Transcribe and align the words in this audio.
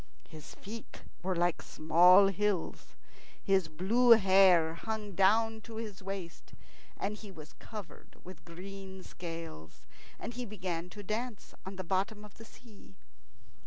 His 0.27 0.55
feet 0.55 1.03
were 1.21 1.35
like 1.35 1.61
small 1.61 2.25
hills. 2.25 2.95
His 3.43 3.67
blue 3.67 4.13
hair 4.13 4.73
hung 4.73 5.11
down 5.13 5.61
to 5.61 5.75
his 5.75 6.01
waist, 6.01 6.55
and 6.97 7.15
he 7.15 7.29
was 7.29 7.53
covered 7.53 8.15
with 8.23 8.43
green 8.43 9.03
scales. 9.03 9.85
And 10.19 10.33
he 10.33 10.43
began 10.43 10.89
to 10.89 11.03
dance 11.03 11.53
on 11.67 11.75
the 11.75 11.83
bottom 11.83 12.25
of 12.25 12.39
the 12.39 12.45
sea. 12.45 12.95